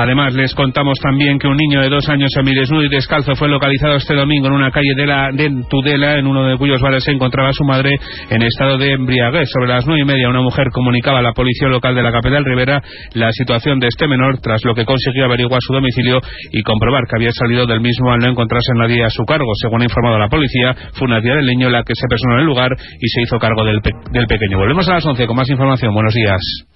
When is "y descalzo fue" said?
2.84-3.50